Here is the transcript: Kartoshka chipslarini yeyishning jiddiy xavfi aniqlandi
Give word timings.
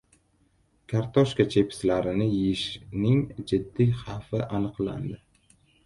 Kartoshka 0.93 1.45
chipslarini 1.55 2.27
yeyishning 2.35 3.21
jiddiy 3.53 3.95
xavfi 4.03 4.45
aniqlandi 4.51 5.25